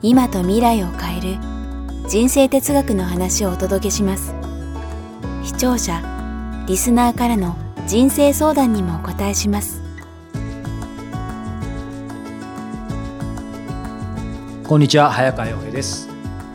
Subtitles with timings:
[0.00, 1.38] 今と未来を変える
[2.08, 4.32] 人生哲学の話をお届けします。
[5.42, 6.00] 視聴者
[6.68, 7.56] リスナーからの
[7.88, 9.82] 人生相談にもお答えします。
[14.68, 16.08] こんにちは早川洋平です。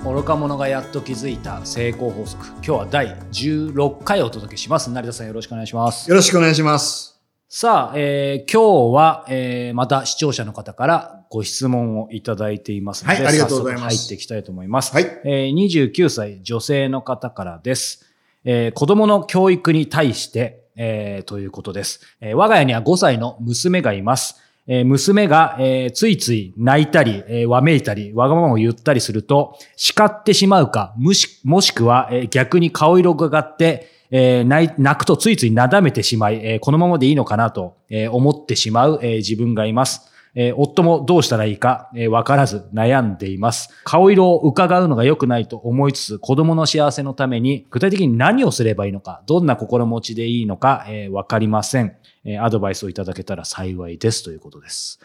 [0.06, 2.48] 愚か者がやっと気づいた成功法則。
[2.48, 4.90] 今日は第16回お届けします。
[4.90, 6.10] 成田さんよろしくお願いします。
[6.10, 7.20] よろしくお願いします。
[7.50, 14.94] さあ、えー今日は、えーまた視聴者の方からご質問をいただいていますので、はいありがとうございます入っていきたいと思います。
[14.94, 15.54] はいえー
[15.92, 18.06] 29歳女性の方からです。
[18.45, 24.39] えー子供の教育に対して、えーということです、えー我が家には5歳の娘がいます。
[24.67, 34.45] えー娘が、えーついつい泣いたり、えーわめいたり、わがままを言ったりすると、叱ってしまうか、もしもしくは、えー逆に顔色が上がって、えー
[34.78, 40.12] 泣くとついついなだめてしまい、えーこのままでいいのかなと、えー思ってしまう、えー自分がいます。
[40.36, 43.70] えー夫もどうしたらいいか、えーわからず悩んでいます。
[43.84, 51.95] 顔色を伺うのが良くないと思いつつ、子供の幸せのために具体的に何をすればいいのか、どんな心持ちでいいのか、えーわかりません、
[52.26, 55.00] えーアドバイスをいただけたら幸いですということです。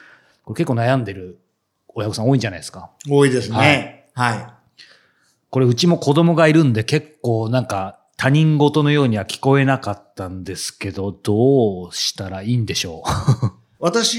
[0.45, 1.39] これ結構悩んでる
[1.89, 2.91] 親御さん多いんじゃないですか？
[3.09, 4.09] 多いですね。
[4.15, 4.47] はい。
[5.51, 13.51] これうちも子供がいるんで結構なんか他人事のようには聞こえなかったんですけど、どうしたらいいんでしょう？
[13.81, 14.19] 私、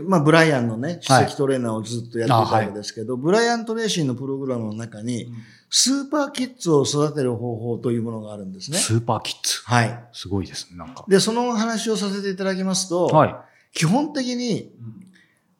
[0.00, 5.32] まあ、ブライアンのね、はい首席トレーナーをずっとやっていたわけですけど、ブライアン・トレーシーのプログラムの中に、
[5.68, 8.78] スーパーキッズを育てる方法というものがあるんですね。
[8.78, 9.62] スーパーキッズ？
[9.64, 10.04] はい。
[10.12, 11.04] すごいですね、なんか。
[11.08, 13.34] で、その話をさせていただきますと、はい。
[13.72, 14.72] 基本的に、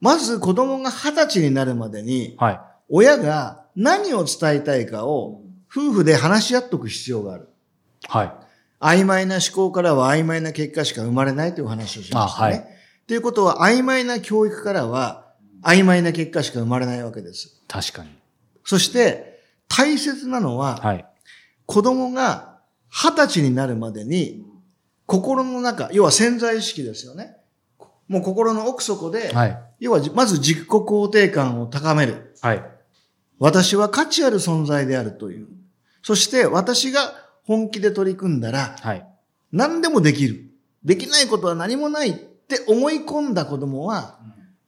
[0.01, 2.61] まず子供が二十歳になるまでに、はい。
[2.89, 7.49] 親が何を伝えたいかを夫婦で話し合っとく必要がある。
[8.09, 8.33] はい。
[8.81, 12.55] 曖昧な思考からは曖昧な結果しか生まれないという話をしましたね。
[12.57, 12.80] あはい
[13.11, 15.33] ということは、曖昧な教育からは
[15.65, 17.61] 曖昧な結果しか生まれないわけです。
[17.67, 18.11] 確かに。
[18.65, 21.05] そして、大切なのは、はい。
[21.67, 24.45] 子供が二十歳になるまでに、
[25.07, 27.37] 心の中、要は潜在意識ですよね。
[28.07, 29.61] もう心の奥底で、はい。
[29.81, 32.37] 要はまず自己肯定感を高める。
[32.41, 32.65] はい。
[33.41, 35.49] 私は価値ある存在であるという。
[36.05, 39.05] そして私が本気で取り組んだら、はい。
[39.51, 40.45] 何でもできる。
[40.85, 44.19] できないことは何もないって思い込んだ子供は、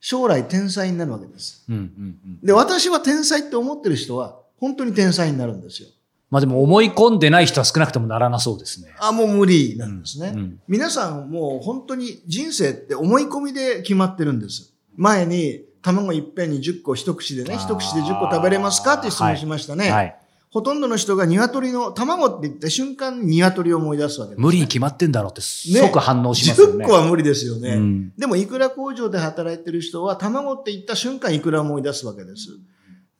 [0.00, 1.64] 将来天才になるわけです。
[1.68, 2.46] うんうんうん。
[2.46, 5.88] で、私は天才って思ってる人は、本当に天才になるんですよ。
[6.30, 8.94] まあでも思い込んでない人は少なくともならなそうですね。
[8.98, 10.28] あ、もう無理なんですね。
[10.28, 14.72] うんうん皆さんもう本当に人生って思い込みで決まってるんです。
[14.96, 19.90] 前に卵いっぺんに10個一口でね、一口で10個食べれますかって質問しましたね。
[19.90, 20.18] はい。
[20.52, 26.84] ほとんどの人が鶏の、卵って言った瞬間に鶏を思い出すわけです、無理に決まってんだろうって即反応しますよね。
[26.84, 27.70] 10個は無理ですよね。
[27.70, 32.48] うんでも、いくら工場で働いてる人は、卵って言った瞬間、いくら思い出すわけです。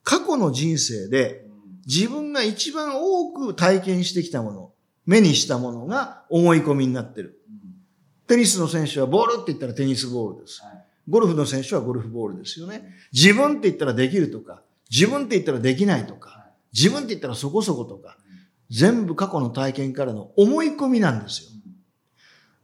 [0.04, 1.46] 過去の人生で、
[1.86, 4.70] 自分が一番多く体験してきたもの、
[5.06, 7.40] 目にしたものが思い込みになってる。
[8.26, 10.62] テニスの選手はボールって言ったらテニスボールです。
[11.08, 12.94] ゴルフの選手はゴルフボールですよね。
[13.10, 16.31] 自分って言ったらできるとか、自分って言ったらできないとか、
[16.72, 18.16] 自分って言ったらそこそことか、
[18.70, 21.48] 全部過去の体験からの思い込みなんですよ。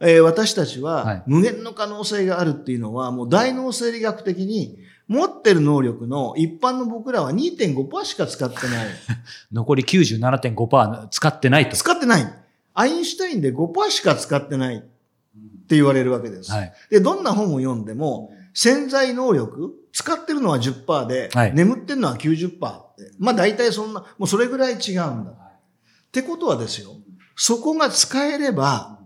[0.00, 8.86] えー私たちは無限の可能性があるっていうのは、もう大脳生理学的に持ってる能力の一般の僕らは2.5%しか使ってない。
[9.52, 11.76] 残り97.5%使ってないと。
[11.76, 12.34] 使ってない。
[12.74, 16.52] アインシュタインで5%しか使ってないって言われるわけです。
[16.52, 16.72] はい。
[16.90, 22.87] で、どんな本を読んでも、潜在能力、使ってるのは10%で、はい眠ってるのは90%って。
[23.18, 25.30] まあ大体そんな、もうそれぐらい違うんだ。
[25.30, 26.96] ってことはですよ、
[27.36, 28.98] そこが使えれば、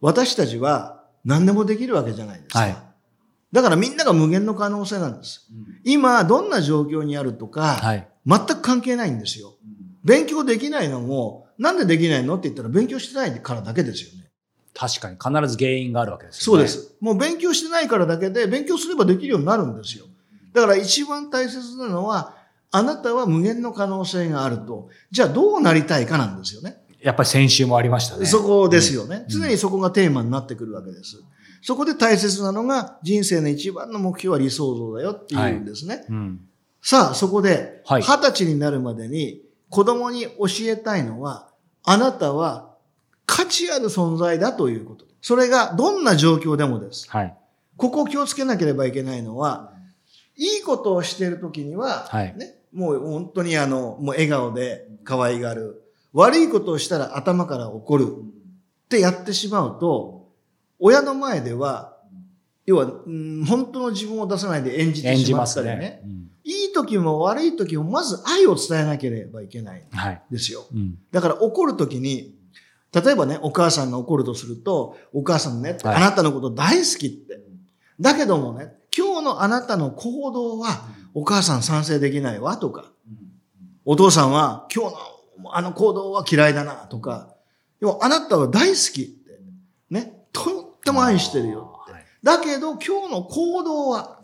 [0.00, 2.60] 私たちは何でもできるわけじゃないですか。
[2.60, 2.76] はい
[3.52, 5.48] だからみんなが無限の可能性なんです。
[5.84, 8.06] 今、どんな状況にあるとか、はい。
[8.26, 9.54] 全く関係ないんですよ。
[10.04, 14.30] 勉強できないのも、なんでできないのって言ったら勉強してないからだけですよね。
[14.74, 16.68] 確かに必ず原因があるわけですよね。
[16.68, 16.88] そうで。
[16.88, 16.96] す。
[17.00, 20.04] もう勉強してないからだけで、勉強すればできるようになるんですよ。
[20.52, 22.36] だから一番大切なのは、
[22.70, 24.88] あなたは無限の可能性があると。
[25.10, 26.76] じゃあどうなりたいかなんですよね。
[27.00, 28.26] やっぱり先週もありましたね。
[28.26, 31.22] そこですよね、うん常にそこがテーマになってくるわけです。
[31.62, 36.04] そこで大切なのが、人生の一番の目標は理想像だよっていうんですね。
[36.08, 36.40] うん。
[36.82, 41.48] さあ、そこで、はい二十歳になるまでに子供に教えたいのは、
[41.84, 42.74] あなたは
[43.26, 45.04] 価値ある存在だということ。
[45.20, 47.08] それがどんな状況でもです。
[47.10, 47.36] はい。
[47.76, 49.72] ここを気をつけなければいけないのは、
[50.36, 55.82] いいことをしているときには、はいね、もう本当にあの、もう笑顔で可愛がる。
[56.12, 58.06] 悪いことをしたら頭から怒る。
[58.06, 60.28] ってやってしまうと、
[60.78, 61.96] 親の前では、
[62.64, 65.44] 要は、うん本当の自分を出さないで演じてしま。
[65.44, 66.02] ったりね。
[66.04, 66.18] うん
[66.48, 69.84] いい時も悪い時もまず愛を伝えなければいけない。
[70.30, 70.64] ですよ。
[70.72, 70.98] うん。
[71.12, 72.34] だから怒る時に、
[72.94, 77.40] 例えばね、お母さんが怒るとすると、お母さんね、はいあなたのこと大好きって。
[78.00, 82.92] だけどもね、今日のあなたの行動は、お母さん賛成できないわとか、
[83.84, 84.94] お父さんは今日
[85.42, 87.34] のあの行動は嫌いだなとか、
[87.80, 89.40] 要はあなたは大好きって、
[89.90, 90.40] ね、と
[90.78, 91.92] っても愛してるよって。
[91.92, 94.18] はいだけど今日の行動は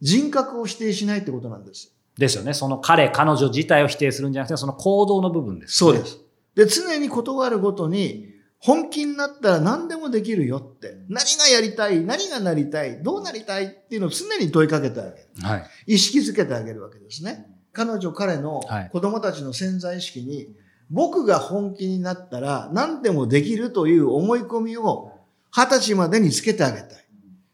[0.00, 1.92] 人格を否定しないってことなんです。
[2.16, 2.52] ですよね。
[2.52, 6.04] その彼、彼女自体を否定するんじゃなくて、その行動の部分です、そうで。
[6.04, 6.18] す。
[6.54, 8.28] で、常に断るごとに、
[8.60, 10.96] 本気になったら何でもできるよって。
[11.08, 15.16] 何がやりたい何がなりたいどうなりたいっていうのを常に問いかけてあげる。
[15.42, 15.94] はい。
[15.94, 17.46] 意識づけてあげるわけですね。
[17.72, 20.48] 彼女、彼のはい子供たちの潜在意識に、
[20.90, 25.12] 僕が本気になったら何でもできるという思い込みを
[25.50, 27.04] 二十歳までにつけてあげたい。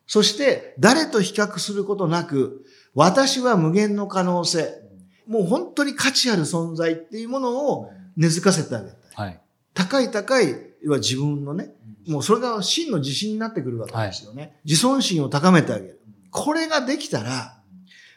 [0.07, 2.65] そして、誰と比較することなく、
[2.95, 4.83] 私は無限の可能性、
[5.27, 8.99] もう本当に価値ある存在っていうものを根付かせてあげたい。
[9.15, 9.41] はい。
[9.75, 11.75] 高い高い、要は自分のね、
[12.09, 14.57] もうそれが真の自信になってくるわけですよね。
[14.65, 16.01] 自尊心を高めてあげる。
[16.31, 17.59] これができたら、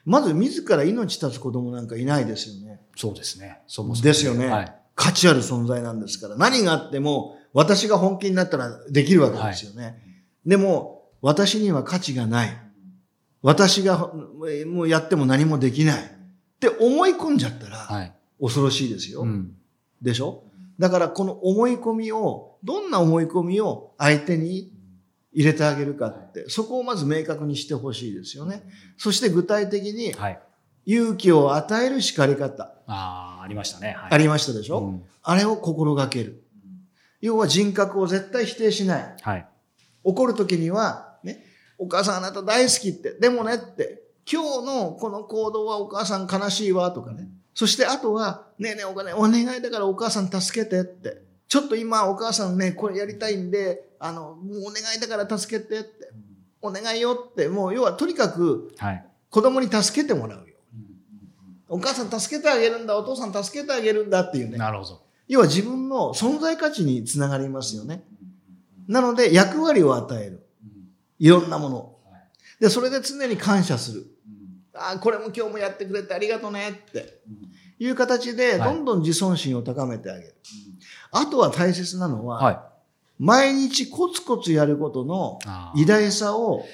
[0.05, 2.79] まず自ら命絶つ子供なんかいないですよね。
[2.95, 3.59] そうですね。
[3.67, 4.75] そもそもですよねはい。
[4.95, 6.35] 価値ある存在なんですから。
[6.37, 10.01] 何があっても、私が本気になったらできるわけですよね。
[10.45, 12.57] でも、私には価値がない。
[13.41, 14.11] 私が
[14.49, 16.03] えもうやっても何もできない。
[16.03, 16.07] っ
[16.59, 18.13] て思い込んじゃったら、はい。
[18.41, 19.21] 恐ろしいですよ。
[19.21, 19.55] うん。
[20.01, 20.43] でしょ？
[20.79, 24.71] だからこの思い込みを、どんな思い込みを相手に
[25.33, 28.63] 入れてあげるかって、そこをまず明確にしてほしいですよね。
[28.97, 30.39] そして具体的にはい。
[30.85, 33.93] 勇気を与える叱り方、ああ、ありましたね。
[33.97, 34.11] はい。
[34.13, 36.41] ありましたでしょ、うんあれを心がける。
[37.19, 39.15] 要は人格を絶対否定しない。
[39.21, 39.47] はい。
[40.05, 41.43] 怒るときには、ね、
[41.77, 47.27] お母さんあなた大好きって、でもねって、今日のこの行動はお母さん悲しいわとかね。
[47.53, 51.21] そしてあとは、ねえねえお金、お願いだからお母さん助けてって。
[51.47, 56.11] ちょっと今お母さんね、これやりたいんで、あの、もうお願いだから助けてって。
[56.61, 59.05] お願いよって、もう要はとにかくはい。
[59.29, 60.55] 子供に助けてもらうよ。
[61.69, 64.57] お母さん助けてあげるんだ、お父さん助けてあげるんだっていうね。
[64.57, 65.01] なるほど。
[65.27, 68.03] 要は自分の存在価値につながりますよね。
[68.87, 70.47] なので役割を与える。
[71.19, 71.99] いろんなものを。
[72.59, 74.05] で、それで常に感謝する。
[74.73, 77.19] ああ、これも今日もやってくれてありがとねって
[77.79, 80.35] いう形で、はいどんどん自尊心を高めてあげる。
[81.11, 82.59] あとは大切なのは、はい。
[83.19, 85.39] 毎日コツコツやることの
[85.75, 86.65] 偉大さを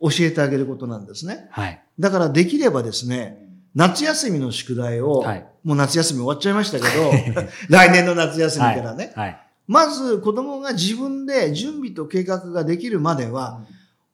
[0.00, 1.48] 教えてあげることなんですね。
[1.50, 1.82] はい。
[1.98, 7.10] だからできればですね、夏休みの宿題を、はいもう夏休み終わっちゃいましたけど、
[7.70, 8.76] 来年の夏休みはい。
[8.76, 9.40] からね、はい。
[9.66, 13.62] まず子供が自分で準備と計画ができるまでは、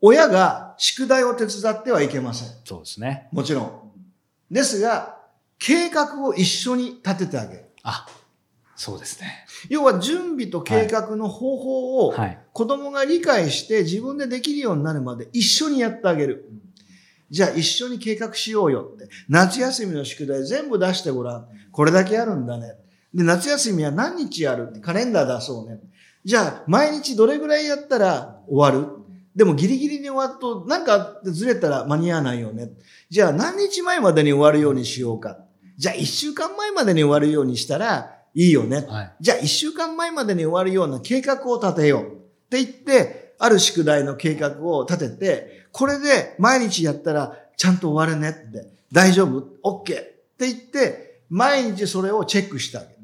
[0.00, 2.48] 親が宿題を手伝ってはいけません。
[2.64, 3.28] そうですね。
[3.32, 3.70] もちろん。
[4.50, 5.18] ですが、
[5.60, 7.66] 計画を一緒に立ててあげる。
[7.82, 8.06] あ、
[8.74, 9.46] そうですね。
[9.68, 12.38] 要は準備と計画の方法をはい。
[12.52, 16.50] 子供が理解して自分でできるようになるまで一緒にやってあげる。
[17.28, 19.08] じゃあ一緒に計画しようよって。
[19.28, 21.46] 夏休みの宿題全部出してごらん。
[21.70, 22.74] これだけあるんだね。
[23.14, 25.78] で、夏休みは何日やるってカレンダー出そうね。
[26.24, 28.88] じゃあ毎日どれぐらいやったら終わる
[29.34, 32.70] でもギリギリに終わるとなんかずれたら間に合わないよね。
[33.08, 35.38] じゃあ何日前までに終わるようにしようか。
[35.80, 38.84] じゃあ一週間前までに終わるようにしたらいいよね。
[38.86, 39.12] はい。
[39.18, 42.06] じゃあ一週間前までに終わるような計画を立てようっ
[42.50, 52.94] て言って、ある宿題の計画を立てて、これで毎日やったらちゃんと終わるねって、大丈夫 ?OK って言って、毎日それをチェックしてあげる。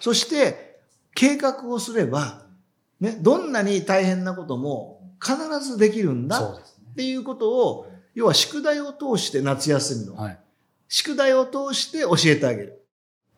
[0.00, 0.78] そして、
[1.14, 2.46] 計画をすれば、
[2.98, 6.62] ね、どんなに大変なことも必ずできるんだっ。
[6.96, 10.38] ていうことを、要は宿題を通して夏休みの、はい。
[10.88, 12.85] 宿題を通して教えてあげる。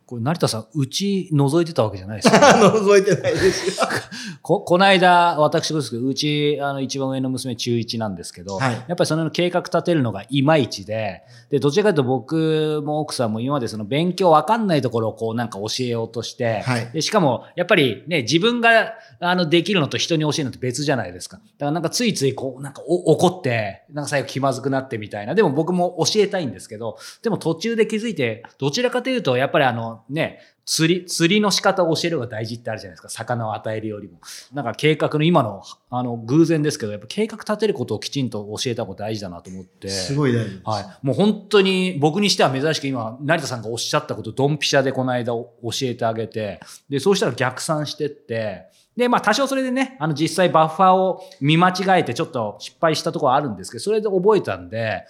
[0.08, 2.46] これ成田さん、うち覗いてたわけじゃないですよ、ね。
[2.80, 3.86] 覗いてないですよ。
[4.40, 21.36] こ、この間、私ですけど、うち、あの、一番上の娘中1なんですけど、はいやっぱりその計画立てるのがいまいちで、で、どちらかというと僕も奥さんも今までその勉強わかんないところをこうなんか教えようとして、はいで、しかも、やっぱりね、自分が、あの、できるのと人に教えるのって別じゃないですか。
[21.36, 25.34] だからなんかついついこう、なんかお怒って、なんか最後気まずくなってみたいな。
[25.34, 33.08] でも僕も教えたいんですけど、でも途中で気づいて、どちらかというと、やっぱりあの、ね、釣り、釣りの仕方を教えるのが大事ってあるじゃないですか。
[33.08, 34.18] 魚を与えるよりも。
[34.52, 39.88] なんか計画の今の、あの、偶然ですけど、やっぱ計画立てることをきちんと教えた方が大事だなと思って。
[39.88, 40.62] すごい大事です。
[40.64, 41.06] はい。
[41.06, 45.48] もう本当に僕にしては珍しく今、成田さんがおっしゃったこと、ドンピシャでこの間教
[45.82, 48.66] えてあげて、で、そうしたら逆算してって、
[48.98, 55.04] で、まあ多少それでね、あの実際バッファーを見間違えてちょっと失敗したところはあるんですけど、それで覚えたんで、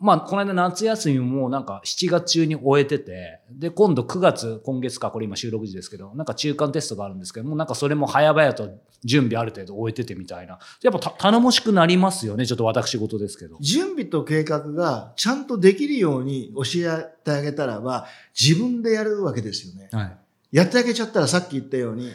[0.00, 8.70] まあこの間夏休みもなんか7月中に終えてて、で、今度9月、今月か、これ今収録時ですけど、なんか中間テストがあるんですけども、なんかそれも早々と
[9.04, 10.58] 準備ある程度終えててみたいな。
[10.82, 13.58] やっぱた頼もしくなりますよね、ちょっと私事ですけど。
[13.60, 18.06] 準備と計画がちゃんとできるように教えてあげたらば、
[18.38, 19.90] 自分でやるわけですよね。
[19.92, 20.16] はい。
[20.52, 22.10] やってあげちゃったらさっき言ったように、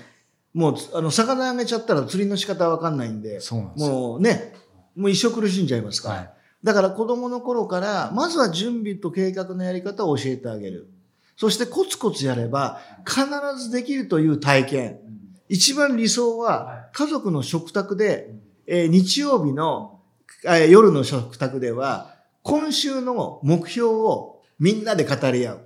[0.56, 3.92] もう、あの、魚あげちゃったら釣りの仕方わかんないんで、そうなんですよ。
[3.92, 4.56] もうね、
[4.96, 6.16] もう一生苦しんじゃいますから。
[6.16, 6.35] はい。
[6.66, 10.90] だから子供の頃から、まずは準備と計画のやり方を教えてあげる。
[11.38, 13.24] そしてコツコツやれば、必
[13.64, 15.00] ずできるという体験。
[15.48, 18.34] 一番理想は、家族の食卓で、
[18.66, 20.00] えー日曜日の、
[20.44, 25.60] えー夜の食卓では、今週の目標をみんなで語り合う。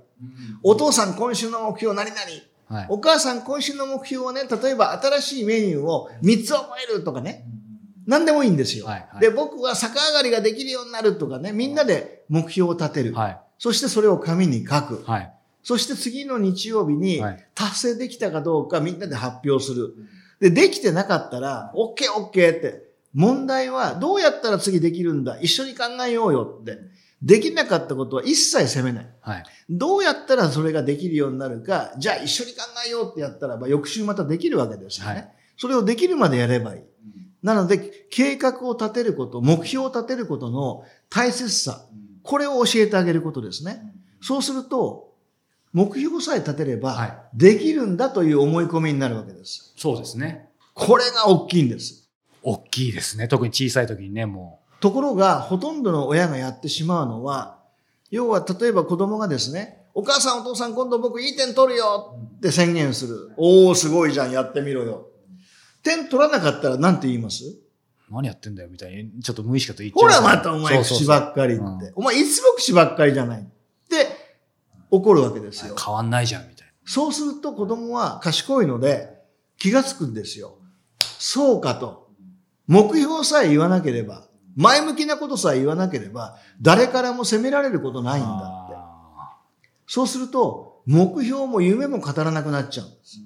[0.62, 2.20] お父さん今週の目標何々？
[2.68, 2.86] はい。
[2.90, 7.46] お母さん今週の目標はね、例えば新しいメニューを3つ覚えるとかね。
[8.10, 8.86] 何でもいいんですよ。
[8.86, 13.14] はいはいで、僕は逆上がりができるようになるとかね、みんなで目標を立てる。
[13.14, 13.40] はい。
[13.58, 15.04] そしてそれを紙に書く。
[15.06, 15.32] はい。
[15.62, 19.94] そして次の日曜日にはい達成できたかどうかみんなで発表する。
[20.40, 22.90] で、できてなかったら、OK、OK って。
[23.14, 25.38] 問題はどうやったら次できるんだ？
[25.40, 26.78] 一緒に考えようよって。
[27.22, 29.06] できなかったことは一切責めない。
[29.20, 29.44] はい。
[29.68, 35.12] どうやったらそれができるようになるか、じゃあ一緒に考えようってやったらば、翌週またできるわけですよね。
[35.12, 36.80] はいそれをできるまでやればいい。
[37.42, 41.86] なので、計画を立てること、目標を立てることの大切さ、
[42.22, 43.94] これを教えてあげることですね。
[44.20, 45.14] そうすると、
[45.72, 49.72] 目標さえ立てれば、はいできるんだという思い込みになるわけです。
[49.76, 50.48] そうですね。
[50.74, 52.08] これが大きいんです。
[52.42, 53.28] 大きいですね。
[53.28, 57.58] 特に小さい時にね、もところが、ほとんどの親がやってしまうのは、
[58.10, 63.32] 要は、例えば子供がですね、お母さんお父さん今度僕いい点取るよって宣言する。
[63.36, 65.06] おー、すごいじゃん、やってみろよ。
[65.82, 67.44] 点取らなかったら何て言います？
[67.44, 71.62] う、何やってんだよ、みたいに、ちょっと無意識と言っちゃほいますねらまたお前そうそうそう口ばっかりって。
[71.62, 73.40] うんお前いつも口ばっかりじゃない。
[73.40, 73.44] っ
[73.88, 74.06] て
[74.90, 75.74] 怒るわけですよ。
[75.76, 79.20] 変わんないじゃん、みたいそうすると子供は賢いので
[79.58, 80.58] 気がつくんですよ。
[81.18, 82.08] そうかと。
[82.66, 88.28] 目標さえ言わなければ、前向きなことさえ言わなければ、誰からも責められることないんな。
[88.28, 88.74] だって。
[88.76, 89.36] あ
[89.86, 93.18] そうすると、目標も夢も語らなくなっちゃうんです。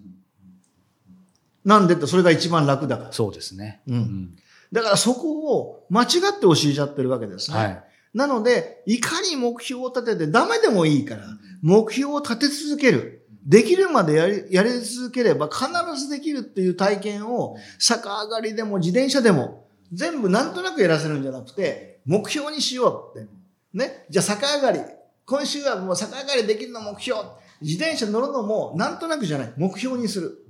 [1.64, 3.12] なんでってそれが一番楽だからー。
[3.12, 3.82] そうですね。
[3.86, 4.36] うん
[4.72, 7.56] だからそこを間違って教えちゃってるわけですね。
[7.56, 7.84] はい。
[8.12, 11.22] なので、いかに目標を立ててダメでもいいから、
[11.62, 13.24] 目標を立て続ける。
[13.46, 15.68] できるまでやり、やり続ければ必
[16.00, 23.28] ずできるっていう体験を、逆上がりでも自転車でも、全部なんとなくやらせるんじゃなくて、目標にしようって。
[23.72, 24.06] ね。
[24.10, 24.80] じゃあ逆上がり。
[25.26, 27.20] 今週はもう逆上がりできるの目標。
[27.60, 29.52] 自転車乗るのもなんとなくじゃない。
[29.56, 30.43] 目標にする。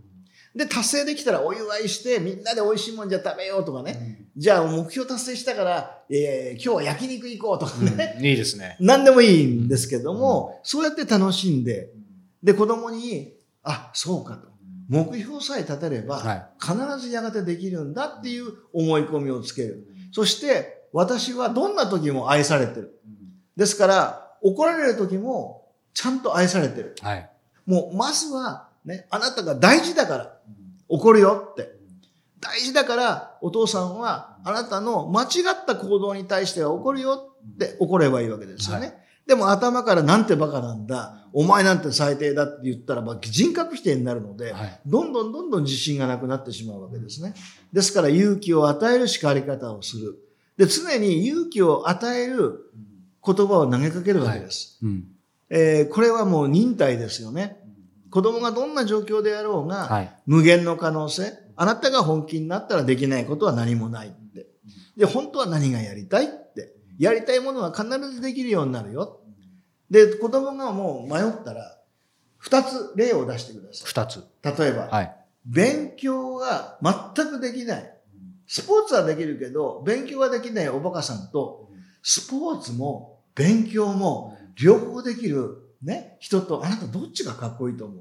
[0.54, 4.26] で、達成できたらお祝いして、みんなで美味しいもんじゃ食べようとかね。
[4.36, 8.18] じゃあ目標達成したから、えー今日は焼肉行こうとかね。
[8.20, 8.76] いいですね。
[8.80, 11.90] 何でもいいんですけども、そうやって楽しんで、
[12.42, 13.32] で、子供に、
[13.62, 14.48] あ、そうかと。
[14.88, 19.86] 目標さえ立てれば、はい必ずやがてできるんだっていう思い込みをつける。
[20.12, 23.00] そして、私はどんな時も愛されてる。
[23.56, 26.94] ですから、怒られる時も、ちゃんと愛されてる。
[27.00, 27.30] はい。
[27.66, 30.38] もう、まずは、ね、あなたが大事だから、
[30.88, 31.72] 怒るよって。
[32.40, 38.86] 大事だから、お父さんは、あなたの間違った行動に対しては怒るよって怒ればいいわけですよね。
[38.86, 38.92] は
[39.26, 47.34] でも頭からなんてバカなんだ、お前なんて最低だって言ったらば人格否定になるので、はいどんどんどんどん自信がなくなってしまうわけですね。
[47.72, 50.16] ですから勇気を与える叱り方をする。
[50.58, 52.70] で、常に勇気を与える
[53.24, 54.78] 言葉を投げかけるわけです。
[54.82, 55.04] うん。
[55.48, 57.63] えーこれはもう忍耐ですよね。
[58.14, 60.16] 子供がどんな状況であろうが、はい。
[60.24, 64.46] 無限の可能性、あなたが本気になったらできないことは何もないって。
[64.96, 66.76] で、本当は何がやりたいって。
[66.96, 69.18] やりたいものは必ずできるようになるよ。
[69.90, 71.76] で、子供がもう迷ったら、
[72.38, 74.18] 二つ例を出してくださ二つ。
[74.18, 74.22] い。
[74.60, 75.16] 例えば、はい。
[75.44, 77.96] 勉強が全くできない。
[78.46, 81.68] スポーツはできるけど、勉強ができないおバカさんと、
[82.00, 87.98] スポーツも勉強も両方できる、ね、人と、あなたどっちがかっこいいと思う？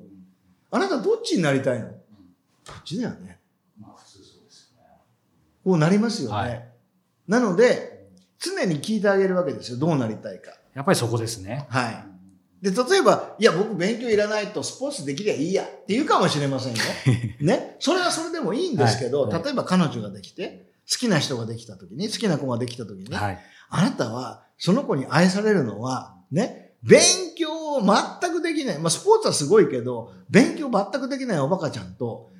[0.71, 1.89] あなたどっちになりたいの？
[1.89, 3.39] どっちだよね。
[5.63, 6.35] こうなりますよね。
[6.35, 6.69] はい
[7.25, 9.77] なので、常に聞いてあげるわけですよ。
[9.77, 10.51] どうなりたいか。
[10.73, 11.65] やっぱりそこですね。
[11.69, 12.05] はい。
[12.61, 16.79] で、例えば、いや、僕勉強いらないとスポーツできりゃいいやって言うかもしれませんよ。
[17.39, 17.77] ね。
[17.79, 23.39] それはそれでもいいんですけど、はいはい例えば彼女ができて、好きな人ができた時に、好きな子ができた時に、はい。
[23.69, 26.99] あなたはその子に愛されるのは、ね、勉
[27.35, 28.79] 強を全くできない。
[28.79, 32.31] まあ、スポーツはすごいけど、勉強全くできないおバカちゃんと、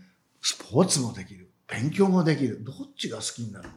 [0.42, 1.50] スポーツもできる。
[1.68, 2.64] 勉強もできる。
[2.64, 3.76] どっちが好きになるの？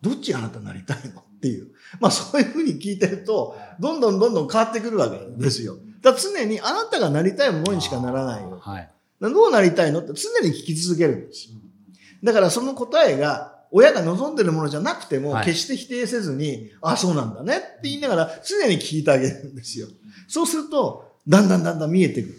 [0.00, 1.20] どっちがあなたになりたいの？
[1.20, 1.68] っていう。
[2.00, 5.76] まあそういうふうに聞いてると、どんどんどんどん変わってくるわけですよ。
[6.02, 8.58] だから常にあなたがなりたいものにしかならないよ。
[8.60, 8.90] はい。
[9.20, 10.00] どうなりたいの？
[10.00, 11.58] って常に聞き続けるんですよ。
[12.22, 19.88] だからその答えが、親が望んでるものじゃなくても、はい決して否定せずに、あ、そうなんだねって言いながら常に聞いてあげるんですよ。
[20.28, 22.34] そうすると、だんだんだんだん見えてくる。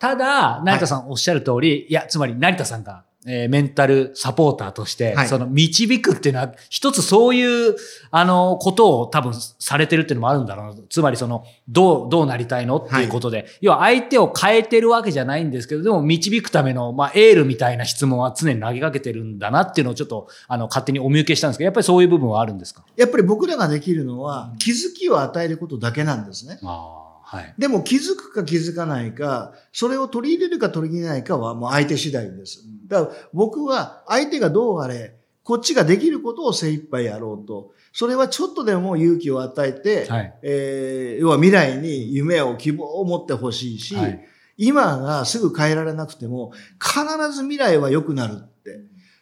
[0.00, 5.28] ただ、成田さんおっしゃる通り、い、や、つまり成田さんが、えーメンタルサポーターとして、はい。
[5.28, 7.76] その導くっていうのは、一つそういう、
[8.10, 10.74] あの、ことを多分されてるっていうのもあるんだろう。
[10.74, 10.82] な。
[10.88, 22.82] つまりその、どう、どうなりたいのっていうことで、要は相手を変えてるわけじゃないんですけど、でも導くための、まあ、エールみたいな質問は常に投げかけてるんだなっていうのをちょっと、あの、勝手にお見受けしたんですけど、やっぱりそういう部分はあるんですか？
[22.96, 26.58] やっぱり僕らができるのは、気づきを与えることだけなんですね。
[26.62, 27.54] ああ、はい。
[27.58, 32.64] でも気づくか気づかないか、それを取り入れるか取り入れないかはもう相手次第です。
[32.86, 37.72] だから僕は相手がどうあれ、こっちができることを精一杯やろうと。
[37.92, 44.24] それはちょっとでも勇気を与えて、はいえー要は未来に夢を希望を持ってほしいし、はい
[44.60, 48.80] 今がすぐ変えられなくても、必ず未来は良くなるって、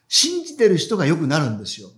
[0.08, 1.90] 信じてる人が良くなるんですよ。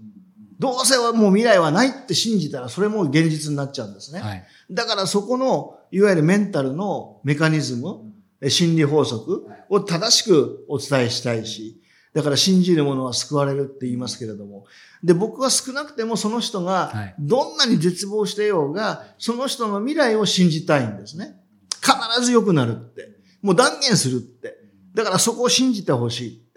[0.58, 4.20] どうせはもう未来はないって信じたら、それも現実になっちゃうんですね。
[4.20, 4.44] はい。
[4.70, 8.00] だからそこの、いわゆるメンタルのメカニズム、
[8.40, 11.80] え心理法則を正しくお伝えしたいし、
[12.14, 14.64] だから信じる者は救われるって言いますけれども、
[15.02, 21.36] で、僕は少なくてもその人はがいどんなに絶望してようが、その人の未来を信じたいんですね。
[21.80, 23.08] 必ず良くなるって。
[23.42, 24.56] もう断言するって。
[24.94, 26.48] だからそこを信じてほしいって。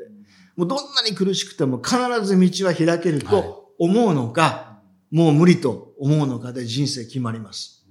[0.55, 4.77] もうどんなに苦しくても必ず道は開けると思うのか、
[5.09, 7.83] もう無理と思うのかで人生決まります。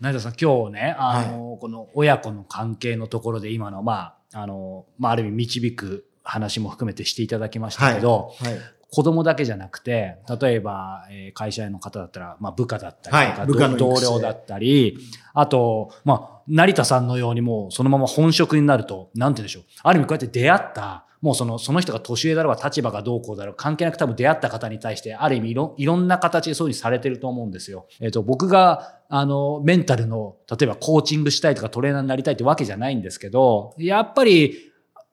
[0.00, 8.58] 成田さん、今日ね、あの、この親子の関係のところで今の、まあ、あの、まあ、ある意味導く話も含めてしていただきましたけど、はい。
[8.90, 14.98] 子供だけじゃなくて、例えば、えー会社員の方だったら、まあ、部下だったりとか、はい部下の育成同僚だったり、
[15.32, 19.62] あと、まあ、成田さんのようにもうそのまま本職になると、なんて言うんでしょう。
[19.82, 27.86] ある意味こうやって出会った、もうその、その人が年上だろうが立場がどうこうだろう関係なく多分出会った方に対して、ある意味いろいろんな形でそういうふうにされてると思うんですよ。
[28.00, 34.68] えっ、と、僕が、あの、メンタルの、例えばコーチングしたいとかトレーナーになりたいってわけじゃないんですけど、やっぱり、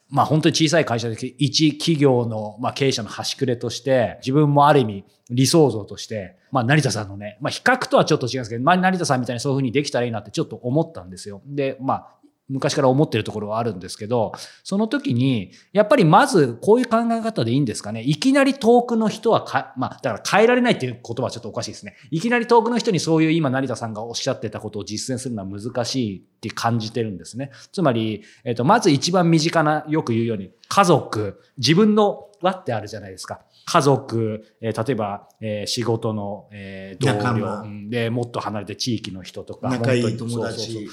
[0.08, 11.42] まあ本当に小さい会社で一企業のまあ経営者の端くれとして自分もある意味理想像としてまあ成田さんのね、まあ比較とはちょっと違うんですけど、まあ成田さんみたいにそういうふうにできたらいいなってちょっと思ったんですよ。
[11.46, 12.16] で、まあ
[12.48, 18.02] 昔から思ってるところはあるんですけど、その時に、やっぱりまずこういう考え方でいいんですかね？
[18.02, 21.96] いきなり遠くの人はか、まあだから変えられないっていう言葉はちょっとおかしいですね。
[22.12, 27.52] いきなり遠くの人にそういう今成田さんがおっしゃってたことを実践するのは難しいって感じてるんですね。
[27.72, 33.42] つまり、えっ、と、まず一番身近な、よく言うように、家族、自分の輪ってあるじゃないですか。
[33.66, 39.70] 家族、えー例えば、えー仕事の、えー同僚で、もっと離れて地域の人とか。
[39.70, 40.84] 仲いい友そうそうそう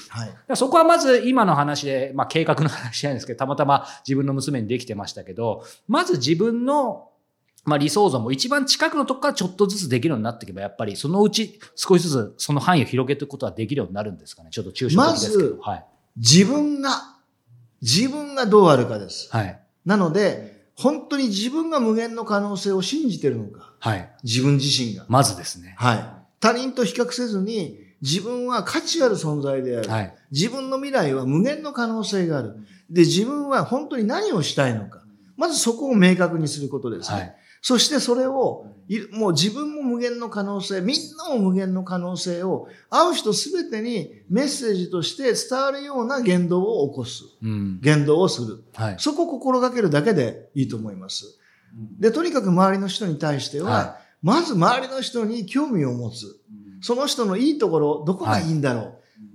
[0.48, 0.56] 達。
[0.56, 7.10] そこはまず今の話で、まあ計画の話なんですけど、たまたま自分の娘にできてましたけど、まず自分の、
[7.64, 14.48] まあ理想像も一番近くのとこからちょっとずつできるようになっていけば、やっぱりそのうち少しずつその範囲を広げていくことはできるようになるんですかね。
[14.50, 15.56] ちょっと抽象的ですけど。
[15.56, 15.86] まずはい。
[16.16, 16.90] 自分が、
[17.82, 19.28] 自分がどうあるかです。
[19.30, 19.60] はい。
[19.84, 23.74] なので、本当に自分が無限の可能性を信じてるのか？
[23.78, 24.10] はい。
[24.24, 25.06] 自分自身が。
[25.08, 25.74] まずですね。
[25.78, 26.04] はい。
[26.40, 29.88] 他人と比較せずに、自分は価値ある存在である。
[29.88, 30.14] はい。
[30.32, 32.56] 自分の未来は無限の可能性がある。
[32.90, 35.02] で、自分は本当に何をしたいのか。
[35.36, 37.16] まずそこを明確にすることですね。
[37.16, 37.36] はい。
[37.62, 47.22] そしてそれを、いもう自分も無限の可能性、みんなも無限の可能性を、会う人すべてにメッセージとして伝わるような言動を起こす。
[47.40, 47.80] うん。
[47.80, 48.64] 言動をする。
[48.74, 48.96] はい。
[48.98, 51.38] そこを心がけるだけでいいと思います。
[52.00, 56.40] で、とにかく周りの人に対しては、はまず周りの人に興味を持つ。
[56.80, 58.94] その人のいいところ、どこがいいんだろう。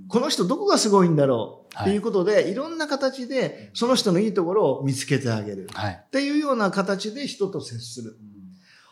[0.09, 5.67] この人どこがすごいんだろうっていうことで、い、ろんな形でその人のいいところを見つけてあげる。
[5.73, 6.03] はい。
[6.05, 8.17] っていうような形で人と接する。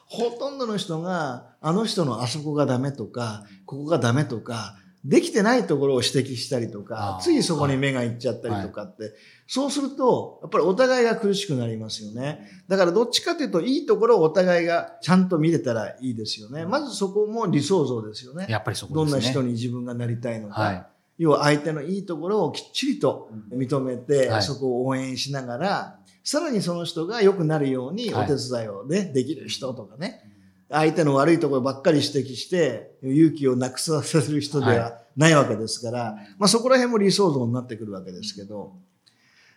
[0.07, 9.13] ほとんどの人が、あの人のあそこがダメとか、ここがダメとか、できてないところを指摘したりとかついそこに目がいっちゃったりとかって、
[9.47, 12.49] そうすると、やっぱりお互いが苦しくなりますよね。
[12.67, 16.65] だからどっちかというと、いいところをお互いがちゃんと見れたらいいですよね。
[16.65, 18.47] まずそこも理想像ですよね。
[18.49, 19.25] やっぱりそこどんですね。
[19.25, 20.61] な人に自分がなりたいのか。
[20.61, 20.87] はい。
[21.17, 30.21] 要は相手のいいところをきっちりと認めて、はいそこを応援しながら、さらにその人が良くなるようにおはい手伝いをね、できる人とかね、
[30.69, 38.73] 相手の悪いところばっかり指摘して、勇気をなくさせる人でははないわけですから、まあそこら辺も理想像になってくるわけですけど、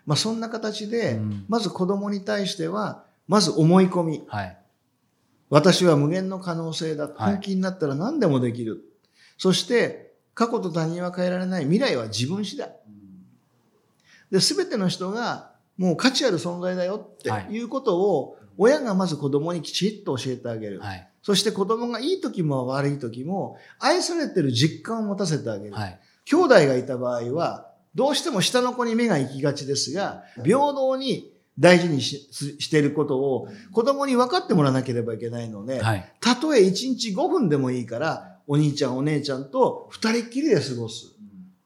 [0.06, 4.24] まあそんな形で、うんまず子供に対しては、まず思い込み。
[4.28, 4.58] はい。
[5.50, 7.08] 私は無限の可能性だ。
[7.08, 8.84] はい本気になったら何でもできる。
[9.38, 10.07] そして、
[10.38, 11.64] 過去と他人は変えられない。
[11.64, 12.70] 未来は自分次第。
[14.30, 20.78] で、すべての人がもう価値ある存在だよってはいいうことを、親がまず子供にきちっと教えてあげる。
[20.78, 21.08] はい。
[21.22, 25.74] そして子供がいい時も悪い時も、愛されてる実感を持たせてあげる。
[25.74, 26.00] はい。
[26.24, 32.28] 兄弟がいた場合は、どうしても下の子に目が行きがちですが、平等に大事にし
[32.60, 36.12] していることを子供に分かってもらわなければいけないので、はい。
[36.20, 41.14] たとえ1日5分でもいいから、お兄ちゃんお姉ちゃんと二人っきりで過ごす。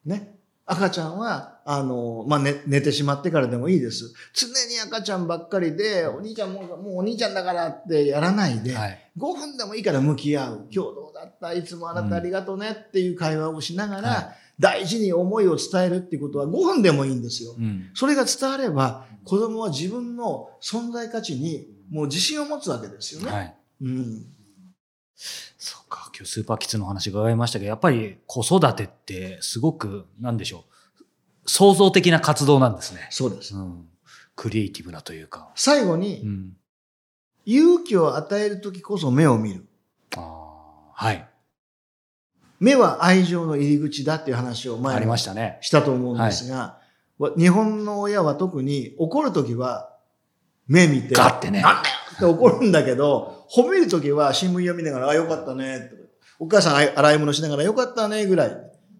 [0.04, 0.36] ね。
[0.66, 4.12] 赤ちゃんは、あの、まあ、寝、寝てしまってからでもいいです。
[4.32, 4.52] 常に
[4.84, 8.98] 赤ちゃんばっかりで、お兄ちゃんもう、もうお兄ちゃんだからってやらないで、はい。
[9.18, 10.66] 5分でもいいから向き合う。
[10.70, 11.52] 今日どうだった？
[11.52, 17.54] いつもあなたありがとうねっていう会話をしながら、は大事に思いを伝えるっていうことは5分でもいいんですよ。
[17.58, 17.90] うん。
[17.94, 23.30] それが伝われば、子供は自分の存在価値にもう自信を持つわけですよね。
[23.30, 23.54] はい。
[23.82, 24.26] うん。
[26.14, 30.72] 今日スーパーキッズのお話伺いましたけど、やっぱり子育てってすごく、なんでしょう、
[31.46, 33.08] 創造的な活動なんですね。
[33.10, 33.54] そうです。
[33.56, 33.86] うん。
[34.36, 35.50] クリエイティブなというか。
[35.50, 36.52] う最後に、ん。
[37.44, 39.66] 勇気を与えるときこそ目を見る。
[40.16, 41.28] ああ、はい。
[42.60, 45.58] 目は愛情の入り口だっていう話をあり前にましたね。
[45.62, 46.78] したと思うんですが、
[47.18, 49.96] わ日本の親は特に怒るときは
[50.68, 51.60] 目見て、ガッてね。
[51.60, 56.01] なんだよって怒るんだけど、褒めるときは新聞読みながら、あ、よかったねって。
[56.42, 58.50] お母さん洗い物しながら、よかったねぐらい。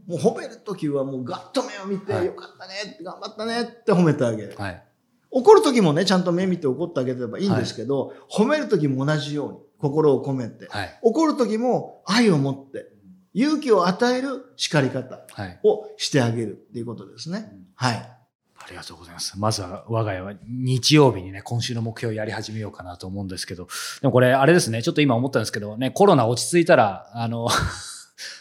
[0.07, 4.55] もう褒めるときはもうガッと目を見て、はいよかったねって、頑張ったねって褒めてあげる。
[4.57, 4.83] はい。
[5.29, 10.69] 怒るときもね、ちゃんと目見て怒ってあげればいいんですけど、褒めるときも同じように、心を込めて。
[10.71, 10.99] はい。
[11.03, 12.87] 怒るときも愛を持って、
[13.35, 15.59] 勇気を与える叱り方はい。
[15.65, 17.53] をしてあげるっていうことですね。
[17.75, 18.22] はい。
[18.65, 19.39] ありがとうございます。
[19.39, 23.67] まずは我が家は日曜日にね、今週の目標をやり始めようかなと思うんですけど、
[24.01, 27.49] でもこれあれですね、ちょっと今思ったんですけどね、コロナ落ち着いたら、あの、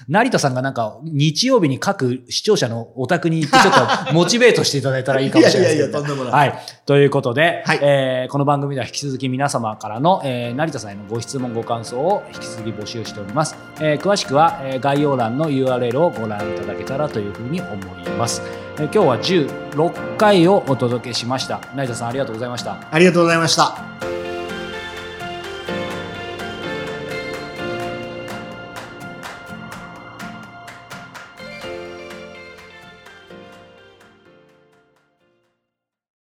[0.07, 6.59] 成田さんがなんか日曜日に各視聴者のお宅に行ってちょっとモチベートしていただいたらいいかもしれないですけど、いやいやいやとんでもないはい。
[6.85, 13.55] ということで、はいえーこの番組では引き続き皆様からの、えー成田さんへのご質問、ご感想を引き続き募集しております。
[13.79, 18.41] えー詳しくは、えー概要欄の URL をご覧いただけたらというふうに思います。
[18.77, 21.61] えー今日は16回をお届けしました。
[21.75, 22.77] 成田さんありがとうございました。
[22.89, 24.40] ありがとうございました。